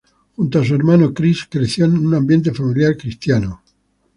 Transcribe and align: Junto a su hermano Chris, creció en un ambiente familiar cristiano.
Junto 0.35 0.57
a 0.57 0.65
su 0.65 0.73
hermano 0.73 1.13
Chris, 1.13 1.45
creció 1.47 1.85
en 1.85 1.95
un 1.95 2.15
ambiente 2.15 2.51
familiar 2.55 2.97
cristiano. 2.97 3.61